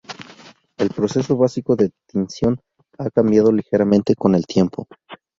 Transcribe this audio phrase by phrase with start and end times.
[0.79, 2.59] El proceso básico de tinción
[2.97, 4.87] ha cambiado ligeramente con el tiempo.